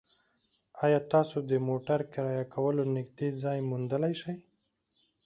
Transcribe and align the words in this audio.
ایا 0.85 0.99
تاسو 1.13 1.37
د 1.49 1.51
موټر 1.67 1.99
کرایه 2.13 2.45
کولو 2.53 2.83
نږدې 2.95 3.29
ځای 3.43 3.59
موندلی 3.69 4.13
شئ؟ 4.21 4.35